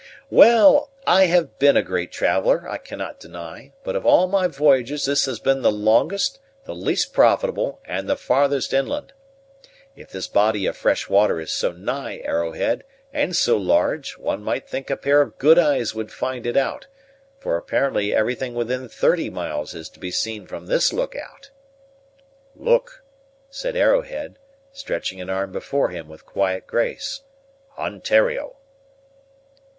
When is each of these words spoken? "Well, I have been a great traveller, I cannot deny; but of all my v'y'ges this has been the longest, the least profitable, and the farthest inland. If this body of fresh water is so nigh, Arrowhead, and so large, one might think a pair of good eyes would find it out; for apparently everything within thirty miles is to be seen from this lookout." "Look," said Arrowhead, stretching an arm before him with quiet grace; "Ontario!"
"Well, 0.31 0.89
I 1.05 1.27
have 1.27 1.59
been 1.59 1.77
a 1.77 1.83
great 1.83 2.11
traveller, 2.11 2.67
I 2.67 2.79
cannot 2.79 3.19
deny; 3.19 3.71
but 3.83 3.95
of 3.95 4.03
all 4.03 4.25
my 4.25 4.47
v'y'ges 4.47 5.05
this 5.05 5.25
has 5.25 5.37
been 5.39 5.61
the 5.61 5.71
longest, 5.71 6.39
the 6.65 6.73
least 6.73 7.13
profitable, 7.13 7.79
and 7.85 8.09
the 8.09 8.15
farthest 8.15 8.73
inland. 8.73 9.13
If 9.95 10.09
this 10.09 10.27
body 10.27 10.65
of 10.65 10.75
fresh 10.75 11.07
water 11.07 11.39
is 11.39 11.51
so 11.51 11.71
nigh, 11.73 12.17
Arrowhead, 12.23 12.83
and 13.13 13.35
so 13.35 13.57
large, 13.57 14.13
one 14.17 14.41
might 14.43 14.67
think 14.67 14.89
a 14.89 14.97
pair 14.97 15.21
of 15.21 15.37
good 15.37 15.59
eyes 15.59 15.93
would 15.93 16.11
find 16.11 16.47
it 16.47 16.57
out; 16.57 16.87
for 17.37 17.55
apparently 17.55 18.11
everything 18.11 18.55
within 18.55 18.89
thirty 18.89 19.29
miles 19.29 19.75
is 19.75 19.87
to 19.89 19.99
be 19.99 20.09
seen 20.09 20.47
from 20.47 20.65
this 20.65 20.91
lookout." 20.91 21.51
"Look," 22.55 23.03
said 23.51 23.75
Arrowhead, 23.75 24.39
stretching 24.71 25.21
an 25.21 25.29
arm 25.29 25.51
before 25.51 25.89
him 25.89 26.07
with 26.09 26.25
quiet 26.25 26.65
grace; 26.65 27.21
"Ontario!" 27.77 28.55